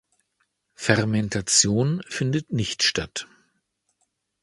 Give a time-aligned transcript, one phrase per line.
[0.73, 3.27] Fermentation findet nicht statt.